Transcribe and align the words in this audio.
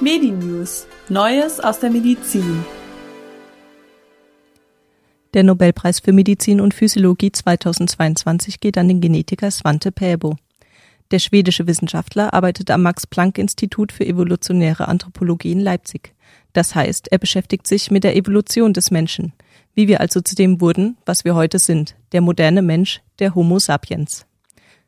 Medinews 0.00 0.86
Neues 1.08 1.58
aus 1.58 1.80
der 1.80 1.88
Medizin. 1.88 2.62
Der 5.32 5.42
Nobelpreis 5.42 6.00
für 6.00 6.12
Medizin 6.12 6.60
und 6.60 6.74
Physiologie 6.74 7.32
2022 7.32 8.60
geht 8.60 8.76
an 8.76 8.88
den 8.88 9.00
Genetiker 9.00 9.50
Svante 9.50 9.92
Pääbo. 9.92 10.36
Der 11.12 11.18
schwedische 11.18 11.66
Wissenschaftler 11.66 12.34
arbeitet 12.34 12.70
am 12.70 12.82
Max-Planck-Institut 12.82 13.90
für 13.90 14.04
evolutionäre 14.04 14.86
Anthropologie 14.86 15.52
in 15.52 15.60
Leipzig. 15.60 16.14
Das 16.52 16.74
heißt, 16.74 17.10
er 17.10 17.18
beschäftigt 17.18 17.66
sich 17.66 17.90
mit 17.90 18.04
der 18.04 18.16
Evolution 18.16 18.74
des 18.74 18.90
Menschen, 18.90 19.32
wie 19.74 19.88
wir 19.88 20.02
also 20.02 20.20
zu 20.20 20.34
dem 20.34 20.60
wurden, 20.60 20.98
was 21.06 21.24
wir 21.24 21.34
heute 21.34 21.58
sind, 21.58 21.96
der 22.12 22.20
moderne 22.20 22.60
Mensch, 22.60 23.00
der 23.18 23.34
Homo 23.34 23.58
sapiens. 23.58 24.26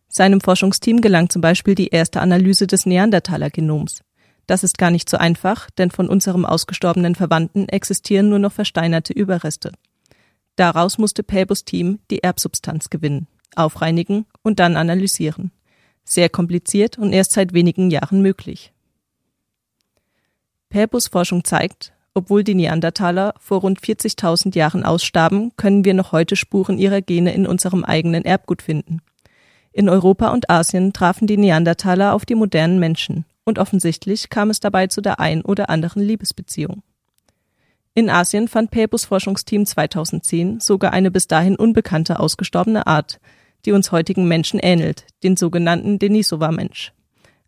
Seinem 0.09 0.43
Forschungsteam 0.43 1.01
gelang 1.01 1.31
zum 1.31 1.41
Beispiel 1.41 1.75
die 1.75 1.89
erste 1.89 2.21
Analyse 2.21 2.67
des 2.67 2.85
Neandertaler-Genoms. 2.85 4.03
Das 4.48 4.65
ist 4.65 4.79
gar 4.79 4.91
nicht 4.91 5.11
so 5.11 5.19
einfach, 5.19 5.69
denn 5.70 5.91
von 5.91 6.09
unserem 6.09 6.47
ausgestorbenen 6.47 7.15
Verwandten 7.15 7.69
existieren 7.69 8.30
nur 8.30 8.38
noch 8.38 8.52
versteinerte 8.52 9.12
Überreste. 9.12 9.73
Daraus 10.57 10.97
musste 10.97 11.23
Päbus 11.23 11.66
Team 11.66 11.98
die 12.11 12.23
Erbsubstanz 12.23 12.88
gewinnen, 12.88 13.29
aufreinigen 13.55 14.24
und 14.43 14.59
dann 14.59 14.79
analysieren. 14.79 15.52
Sehr 16.02 16.30
kompliziert 16.30 16.97
und 16.97 17.12
erst 17.12 17.33
seit 17.33 17.52
wenigen 17.52 17.91
Jahren 17.91 18.23
möglich. 18.23 18.73
Päbus 20.71 21.09
Forschung 21.09 21.45
zeigt, 21.45 21.93
obwohl 22.15 22.43
die 22.43 22.55
Neandertaler 22.55 23.35
vor 23.38 23.60
rund 23.60 23.80
40.000 23.80 24.57
Jahren 24.57 24.83
ausstarben, 24.83 25.52
können 25.59 25.85
wir 25.85 25.93
noch 25.93 26.12
heute 26.12 26.37
Spuren 26.37 26.79
ihrer 26.79 27.02
Gene 27.02 27.35
in 27.35 27.46
unserem 27.46 27.85
eigenen 27.85 28.24
Erbgut 28.24 28.62
finden. 28.62 29.02
In 29.73 29.91
Europa 29.91 30.30
und 30.30 30.49
Asien 30.49 30.95
trafen 30.95 31.27
die 31.27 31.37
Neandertaler 31.37 32.15
auf 32.15 32.24
die 32.24 32.35
modernen 32.35 32.79
Menschen 32.79 33.27
und 33.48 33.59
offensichtlich 33.59 34.29
kam 34.29 34.51
es 34.51 34.61
dabei 34.61 34.87
zu 34.87 35.01
der 35.01 35.19
ein 35.19 35.43
oder 35.43 35.70
anderen 35.70 36.02
Liebesbeziehung. 36.02 36.82
In 37.95 38.10
Asien 38.10 38.46
fand 38.46 38.71
Päbus 38.71 39.07
Forschungsteam 39.07 39.66
2010 39.66 40.60
sogar 40.60 40.93
eine 40.93 41.10
bis 41.10 41.27
dahin 41.27 41.57
unbekannte 41.57 42.21
ausgestorbene 42.21 42.87
Art, 42.87 43.19
die 43.65 43.73
uns 43.73 43.91
heutigen 43.91 44.29
Menschen 44.29 44.60
ähnelt, 44.60 45.04
den 45.24 45.37
sogenannten 45.37 45.99
Denisova-Mensch. 45.99 46.93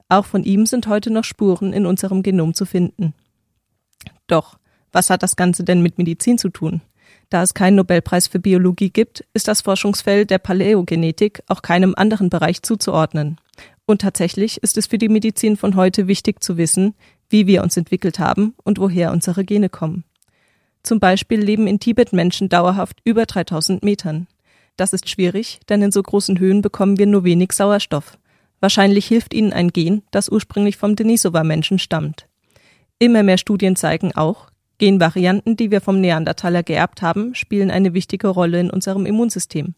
Auch 0.09 0.27
von 0.27 0.43
ihm 0.43 0.67
sind 0.67 0.89
heute 0.89 1.11
noch 1.11 1.23
Spuren 1.23 1.73
in 1.73 1.87
unserem 1.87 2.25
Genom 2.25 2.55
zu 2.55 2.65
finden. 2.65 3.15
Doch, 4.27 4.59
was 4.91 5.11
hat 5.11 5.23
das 5.23 5.37
Ganze 5.37 5.63
denn 5.63 5.83
mit 5.83 5.99
Medizin 5.99 6.37
zu 6.37 6.49
tun? 6.49 6.81
Da 7.29 7.43
es 7.43 7.55
keinen 7.55 7.77
Nobelpreis 7.77 8.27
für 8.27 8.41
Biologie 8.41 8.91
gibt, 8.91 9.25
ist 9.35 9.47
das 9.47 9.61
Forschungsfeld 9.61 10.31
der 10.31 10.39
Paläogenetik 10.39 11.45
auch 11.47 11.63
keinem 11.63 11.95
anderen 11.97 12.29
Bereich 12.29 12.63
zuzuordnen. 12.63 13.37
Und 13.91 14.03
tatsächlich 14.03 14.63
ist 14.63 14.79
es 14.79 14.87
für 14.87 14.99
die 14.99 15.09
Medizin 15.09 15.57
von 15.57 15.75
heute 15.75 16.07
wichtig 16.07 16.45
zu 16.45 16.57
wissen, 16.57 16.95
wie 17.29 17.49
wir 17.49 17.61
uns 17.65 17.77
entwickelt 17.77 18.21
haben 18.21 18.55
und 18.63 18.79
woher 18.79 19.11
unsere 19.11 19.45
Gene 19.45 19.69
kommen. 19.69 20.05
Zum 20.85 21.01
Beispiel 21.01 21.41
leben 21.41 21.67
in 21.67 21.81
Tibet 21.81 22.13
Menschen 22.13 22.49
dauerhaft 22.49 23.01
über 23.03 23.27
3000 23.27 23.83
Metern. 23.83 24.29
Das 24.77 24.93
ist 24.93 25.09
schwierig, 25.09 25.59
denn 25.69 25.83
in 25.83 25.91
so 25.91 26.05
großen 26.05 26.39
Höhen 26.39 26.63
bekommen 26.63 26.99
wir 26.99 27.07
nur 27.09 27.25
wenig 27.25 27.51
Sauerstoff. 27.51 28.17
Wahrscheinlich 28.61 29.09
hilft 29.09 29.35
ihnen 29.35 29.53
ein 29.53 29.71
Gen, 29.71 30.03
das 30.13 30.29
ursprünglich 30.29 30.77
vom 30.77 30.95
Denisova-Menschen 30.95 31.81
stammt. 31.81 32.29
Immer 33.01 33.25
mehr 33.25 33.39
Studien 33.39 33.75
zeigen 33.75 34.15
auch, 34.15 34.51
Genvarianten, 34.79 35.57
die 35.57 35.73
wir 35.73 35.81
vom 35.81 36.01
Neandertaler 36.01 36.63
geerbt 36.63 37.03
haben, 37.03 37.35
spielen 37.35 37.73
eine 37.73 37.93
wichtige 37.93 38.29
Rolle 38.29 38.61
in 38.61 38.71
unserem 38.71 39.05
Immunsystem. 39.05 39.75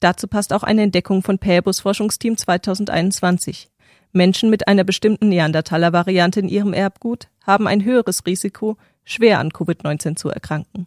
Dazu 0.00 0.28
passt 0.28 0.52
auch 0.52 0.62
eine 0.62 0.82
Entdeckung 0.82 1.22
von 1.22 1.38
Päbus 1.38 1.80
Forschungsteam 1.80 2.36
2021. 2.36 3.68
Menschen 4.12 4.48
mit 4.48 4.68
einer 4.68 4.84
bestimmten 4.84 5.28
Neandertaler-Variante 5.28 6.40
in 6.40 6.48
ihrem 6.48 6.72
Erbgut 6.72 7.28
haben 7.44 7.66
ein 7.66 7.84
höheres 7.84 8.24
Risiko, 8.26 8.76
schwer 9.04 9.38
an 9.38 9.50
Covid-19 9.50 10.16
zu 10.16 10.30
erkranken. 10.30 10.86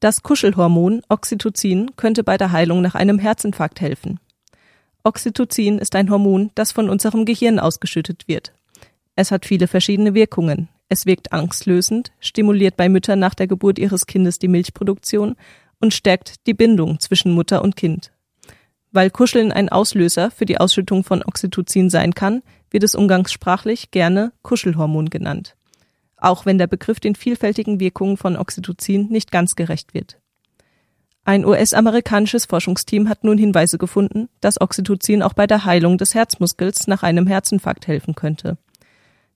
Das 0.00 0.22
Kuschelhormon 0.22 1.02
Oxytocin 1.08 1.92
könnte 1.96 2.24
bei 2.24 2.36
der 2.36 2.50
Heilung 2.50 2.82
nach 2.82 2.94
einem 2.94 3.18
Herzinfarkt 3.18 3.80
helfen. 3.80 4.18
Oxytocin 5.04 5.78
ist 5.78 5.94
ein 5.94 6.10
Hormon, 6.10 6.50
das 6.54 6.72
von 6.72 6.88
unserem 6.88 7.24
Gehirn 7.24 7.58
ausgeschüttet 7.58 8.26
wird. 8.26 8.52
Es 9.14 9.30
hat 9.30 9.46
viele 9.46 9.68
verschiedene 9.68 10.14
Wirkungen. 10.14 10.68
Es 10.88 11.06
wirkt 11.06 11.32
angstlösend, 11.32 12.12
stimuliert 12.18 12.76
bei 12.76 12.88
Müttern 12.88 13.18
nach 13.18 13.34
der 13.34 13.46
Geburt 13.46 13.78
ihres 13.78 14.06
Kindes 14.06 14.38
die 14.38 14.48
Milchproduktion 14.48 15.36
und 15.82 15.92
stärkt 15.92 16.46
die 16.46 16.54
Bindung 16.54 17.00
zwischen 17.00 17.32
Mutter 17.32 17.62
und 17.62 17.76
Kind. 17.76 18.12
Weil 18.92 19.10
Kuscheln 19.10 19.52
ein 19.52 19.68
Auslöser 19.68 20.30
für 20.30 20.46
die 20.46 20.58
Ausschüttung 20.58 21.02
von 21.02 21.22
Oxytocin 21.22 21.90
sein 21.90 22.14
kann, 22.14 22.42
wird 22.70 22.84
es 22.84 22.94
umgangssprachlich 22.94 23.90
gerne 23.90 24.32
Kuschelhormon 24.42 25.10
genannt. 25.10 25.56
Auch 26.16 26.46
wenn 26.46 26.56
der 26.56 26.68
Begriff 26.68 27.00
den 27.00 27.16
vielfältigen 27.16 27.80
Wirkungen 27.80 28.16
von 28.16 28.36
Oxytocin 28.36 29.08
nicht 29.08 29.32
ganz 29.32 29.56
gerecht 29.56 29.92
wird. 29.92 30.18
Ein 31.24 31.44
US-amerikanisches 31.44 32.46
Forschungsteam 32.46 33.08
hat 33.08 33.24
nun 33.24 33.38
Hinweise 33.38 33.78
gefunden, 33.78 34.28
dass 34.40 34.60
Oxytocin 34.60 35.22
auch 35.22 35.34
bei 35.34 35.46
der 35.46 35.64
Heilung 35.64 35.98
des 35.98 36.14
Herzmuskels 36.14 36.86
nach 36.86 37.02
einem 37.02 37.26
Herzinfarkt 37.26 37.86
helfen 37.86 38.14
könnte. 38.14 38.56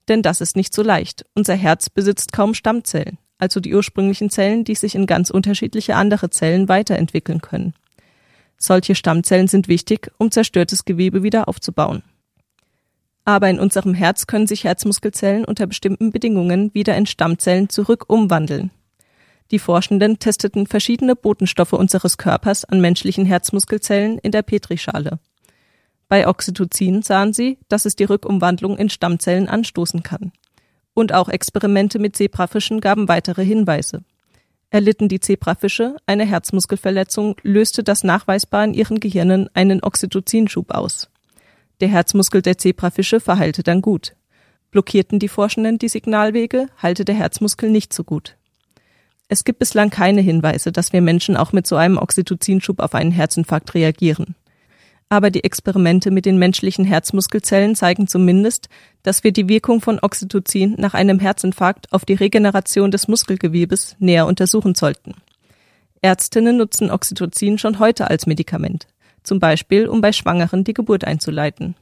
Denn 0.07 0.21
das 0.21 0.39
ist 0.39 0.55
nicht 0.55 0.73
so 0.73 0.81
leicht. 0.81 1.25
Unser 1.33 1.55
Herz 1.55 1.89
besitzt 1.89 2.31
kaum 2.31 2.53
Stammzellen 2.53 3.17
also 3.37 3.59
die 3.59 3.73
ursprünglichen 3.73 4.29
Zellen, 4.29 4.63
die 4.63 4.75
sich 4.75 4.95
in 4.95 5.05
ganz 5.05 5.29
unterschiedliche 5.29 5.95
andere 5.95 6.29
Zellen 6.29 6.69
weiterentwickeln 6.69 7.41
können. 7.41 7.73
Solche 8.57 8.95
Stammzellen 8.95 9.47
sind 9.47 9.67
wichtig, 9.67 10.11
um 10.17 10.31
zerstörtes 10.31 10.85
Gewebe 10.85 11.23
wieder 11.23 11.47
aufzubauen. 11.47 12.03
Aber 13.23 13.49
in 13.49 13.59
unserem 13.59 13.93
Herz 13.93 14.25
können 14.25 14.47
sich 14.47 14.63
Herzmuskelzellen 14.63 15.45
unter 15.45 15.67
bestimmten 15.67 16.11
Bedingungen 16.11 16.73
wieder 16.73 16.95
in 16.95 17.05
Stammzellen 17.05 17.69
zurück 17.69 18.05
umwandeln. 18.07 18.71
Die 19.51 19.59
Forschenden 19.59 20.19
testeten 20.19 20.65
verschiedene 20.65 21.15
Botenstoffe 21.15 21.73
unseres 21.73 22.17
Körpers 22.17 22.65
an 22.65 22.81
menschlichen 22.81 23.25
Herzmuskelzellen 23.25 24.17
in 24.19 24.31
der 24.31 24.41
Petrischale. 24.41 25.19
Bei 26.09 26.27
Oxytocin 26.27 27.01
sahen 27.01 27.33
sie, 27.33 27.57
dass 27.67 27.85
es 27.85 27.95
die 27.95 28.05
Rückumwandlung 28.05 28.77
in 28.77 28.89
Stammzellen 28.89 29.47
anstoßen 29.47 30.03
kann. 30.03 30.31
Und 30.97 31.13
auch 31.13 31.29
Experimente 31.29 31.99
mit 31.99 32.15
Zebrafischen 32.15 32.81
gaben 32.81 33.07
weitere 33.07 33.45
Hinweise. 33.45 34.01
Erlitten 34.71 35.07
die 35.07 35.19
Zebrafische 35.19 35.95
eine 36.07 36.25
Herzmuskelverletzung, 36.25 37.35
löste 37.43 37.83
das 37.83 38.03
nachweisbar 38.03 38.63
in 38.63 38.73
ihren 38.73 38.99
Gehirnen 38.99 39.47
einen 39.53 39.83
Oxytocinschub 39.83 40.71
aus. 40.71 41.07
Der 41.81 41.87
Herzmuskel 41.87 42.41
der 42.41 42.57
Zebrafische 42.57 43.19
verheilte 43.19 43.61
dann 43.61 43.83
gut. 43.83 44.15
Blockierten 44.71 45.19
die 45.19 45.27
Forschenden 45.27 45.77
die 45.77 45.87
Signalwege, 45.87 46.65
heilte 46.81 47.05
der 47.05 47.13
Herzmuskel 47.13 47.69
nicht 47.69 47.93
so 47.93 48.03
gut. 48.03 48.35
Es 49.27 49.43
gibt 49.43 49.59
bislang 49.59 49.91
keine 49.91 50.21
Hinweise, 50.21 50.71
dass 50.71 50.93
wir 50.93 51.01
Menschen 51.03 51.37
auch 51.37 51.53
mit 51.53 51.67
so 51.67 51.75
einem 51.75 51.99
Oxytocinschub 51.99 52.79
auf 52.79 52.95
einen 52.95 53.11
Herzinfarkt 53.11 53.75
reagieren 53.75 54.33
aber 55.09 55.31
die 55.31 55.43
Experimente 55.43 56.11
mit 56.11 56.25
den 56.25 56.37
menschlichen 56.37 56.83
Herzmuskelzellen 56.83 57.75
zeigen 57.75 58.07
zumindest, 58.07 58.67
dass 59.03 59.23
wir 59.23 59.31
die 59.31 59.47
Wirkung 59.47 59.79
von 59.79 59.99
Oxytocin 60.01 60.75
nach 60.77 60.93
einem 60.93 61.19
Herzinfarkt 61.19 61.91
auf 61.93 62.03
die 62.03 62.15
Regeneration 62.15 62.91
des 62.91 63.07
Muskelgewebes 63.07 63.95
näher 63.99 64.27
untersuchen 64.27 64.75
sollten. 64.75 65.15
Ärztinnen 66.01 66.57
nutzen 66.57 66.91
Oxytocin 66.91 67.57
schon 67.57 67.79
heute 67.79 68.09
als 68.09 68.27
Medikament, 68.27 68.87
zum 69.23 69.39
Beispiel 69.39 69.87
um 69.87 70.01
bei 70.01 70.11
Schwangeren 70.11 70.63
die 70.63 70.73
Geburt 70.73 71.05
einzuleiten. 71.05 71.75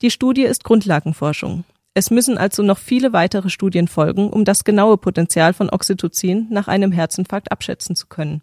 Die 0.00 0.10
Studie 0.10 0.44
ist 0.44 0.62
Grundlagenforschung. 0.62 1.64
Es 1.94 2.10
müssen 2.10 2.38
also 2.38 2.62
noch 2.62 2.78
viele 2.78 3.12
weitere 3.12 3.50
Studien 3.50 3.88
folgen, 3.88 4.30
um 4.30 4.44
das 4.44 4.62
genaue 4.62 4.96
Potenzial 4.96 5.52
von 5.52 5.68
Oxytocin 5.68 6.46
nach 6.50 6.68
einem 6.68 6.92
Herzinfarkt 6.92 7.50
abschätzen 7.50 7.96
zu 7.96 8.06
können. 8.06 8.42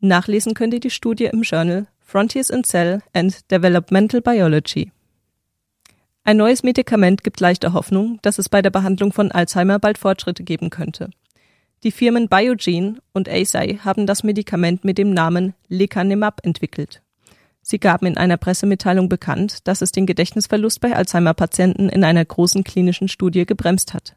Nachlesen 0.00 0.52
könnt 0.52 0.74
ihr 0.74 0.80
die 0.80 0.90
Studie 0.90 1.24
im 1.24 1.42
Journal 1.42 1.86
Frontiers 2.12 2.50
in 2.50 2.62
Cell 2.62 3.00
and 3.14 3.50
Developmental 3.50 4.20
Biology. 4.20 4.92
Ein 6.24 6.36
neues 6.36 6.62
Medikament 6.62 7.24
gibt 7.24 7.40
leichte 7.40 7.72
Hoffnung, 7.72 8.18
dass 8.20 8.38
es 8.38 8.50
bei 8.50 8.60
der 8.60 8.68
Behandlung 8.68 9.14
von 9.14 9.32
Alzheimer 9.32 9.78
bald 9.78 9.96
Fortschritte 9.96 10.44
geben 10.44 10.68
könnte. 10.68 11.08
Die 11.84 11.90
Firmen 11.90 12.28
Biogene 12.28 12.98
und 13.14 13.30
Eisai 13.30 13.78
haben 13.82 14.06
das 14.06 14.24
Medikament 14.24 14.84
mit 14.84 14.98
dem 14.98 15.14
Namen 15.14 15.54
Lecanemab 15.68 16.44
entwickelt. 16.44 17.00
Sie 17.62 17.78
gaben 17.78 18.04
in 18.04 18.18
einer 18.18 18.36
Pressemitteilung 18.36 19.08
bekannt, 19.08 19.66
dass 19.66 19.80
es 19.80 19.90
den 19.90 20.04
Gedächtnisverlust 20.04 20.82
bei 20.82 20.94
Alzheimer-Patienten 20.94 21.88
in 21.88 22.04
einer 22.04 22.26
großen 22.26 22.62
klinischen 22.62 23.08
Studie 23.08 23.46
gebremst 23.46 23.94
hat. 23.94 24.16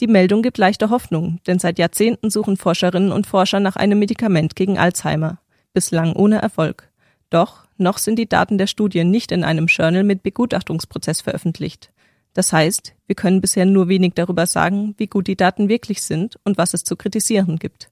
Die 0.00 0.06
Meldung 0.06 0.42
gibt 0.42 0.56
leichte 0.56 0.90
Hoffnung, 0.90 1.40
denn 1.48 1.58
seit 1.58 1.80
Jahrzehnten 1.80 2.30
suchen 2.30 2.56
Forscherinnen 2.56 3.10
und 3.10 3.26
Forscher 3.26 3.58
nach 3.58 3.74
einem 3.74 3.98
Medikament 3.98 4.54
gegen 4.54 4.78
Alzheimer, 4.78 5.40
bislang 5.72 6.12
ohne 6.12 6.40
Erfolg. 6.40 6.91
Doch 7.32 7.64
noch 7.78 7.96
sind 7.96 8.16
die 8.16 8.28
Daten 8.28 8.58
der 8.58 8.66
Studie 8.66 9.04
nicht 9.04 9.32
in 9.32 9.42
einem 9.42 9.64
Journal 9.66 10.04
mit 10.04 10.22
Begutachtungsprozess 10.22 11.22
veröffentlicht. 11.22 11.90
Das 12.34 12.52
heißt, 12.52 12.94
wir 13.06 13.16
können 13.16 13.40
bisher 13.40 13.64
nur 13.64 13.88
wenig 13.88 14.12
darüber 14.14 14.46
sagen, 14.46 14.94
wie 14.98 15.06
gut 15.06 15.28
die 15.28 15.36
Daten 15.36 15.70
wirklich 15.70 16.02
sind 16.02 16.38
und 16.44 16.58
was 16.58 16.74
es 16.74 16.84
zu 16.84 16.94
kritisieren 16.94 17.58
gibt. 17.58 17.90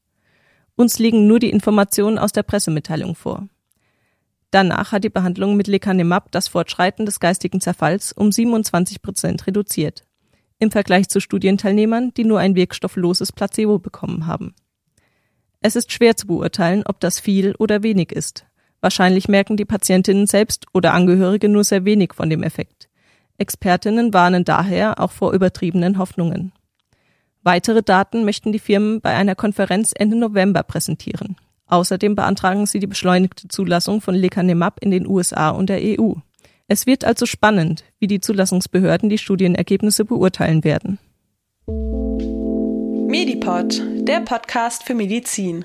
Uns 0.76 0.98
liegen 0.98 1.26
nur 1.26 1.38
die 1.38 1.48
Informationen 1.48 2.18
aus 2.18 2.32
der 2.32 2.42
Pressemitteilung 2.42 3.14
vor. 3.14 3.48
Danach 4.50 4.92
hat 4.92 5.04
die 5.04 5.08
Behandlung 5.10 5.56
mit 5.56 5.68
Lecanemab 5.68 6.30
das 6.32 6.48
Fortschreiten 6.48 7.06
des 7.06 7.18
geistigen 7.18 7.62
Zerfalls 7.62 8.12
um 8.12 8.32
27 8.32 9.00
Prozent 9.00 9.46
reduziert. 9.46 10.04
im 10.62 10.70
Vergleich 10.70 11.08
zu 11.08 11.20
Studienteilnehmern, 11.20 12.12
die 12.12 12.24
nur 12.24 12.38
ein 12.38 12.54
wirkstoffloses 12.54 13.32
Placebo 13.32 13.78
bekommen 13.78 14.26
haben. 14.26 14.54
Es 15.62 15.74
ist 15.74 15.90
schwer 15.90 16.18
zu 16.18 16.26
beurteilen, 16.26 16.82
ob 16.84 17.00
das 17.00 17.18
viel 17.18 17.54
oder 17.54 17.82
wenig 17.82 18.12
ist. 18.12 18.44
Wahrscheinlich 18.80 19.28
merken 19.28 19.56
die 19.56 19.64
Patientinnen 19.64 20.26
selbst 20.26 20.66
oder 20.72 20.94
Angehörige 20.94 21.48
nur 21.48 21.64
sehr 21.64 21.84
wenig 21.84 22.14
von 22.14 22.30
dem 22.30 22.42
Effekt. 22.42 22.88
Expertinnen 23.38 24.12
warnen 24.12 24.44
daher 24.44 25.00
auch 25.00 25.12
vor 25.12 25.32
übertriebenen 25.32 25.98
Hoffnungen. 25.98 26.52
Weitere 27.42 27.82
Daten 27.82 28.24
möchten 28.24 28.52
die 28.52 28.58
Firmen 28.58 29.00
bei 29.00 29.14
einer 29.14 29.34
Konferenz 29.34 29.92
Ende 29.94 30.16
November 30.16 30.62
präsentieren. 30.62 31.36
Außerdem 31.66 32.14
beantragen 32.14 32.66
sie 32.66 32.80
die 32.80 32.86
beschleunigte 32.86 33.48
Zulassung 33.48 34.00
von 34.00 34.14
Lecanemab 34.14 34.78
in 34.82 34.90
den 34.90 35.06
USA 35.06 35.50
und 35.50 35.70
der 35.70 35.80
EU. 35.80 36.14
Es 36.66 36.86
wird 36.86 37.04
also 37.04 37.26
spannend, 37.26 37.84
wie 37.98 38.06
die 38.06 38.20
Zulassungsbehörden 38.20 39.08
die 39.08 39.18
Studienergebnisse 39.18 40.04
beurteilen 40.04 40.64
werden. 40.64 40.98
Medipod, 43.08 43.82
der 44.06 44.20
Podcast 44.20 44.84
für 44.84 44.94
Medizin. 44.94 45.64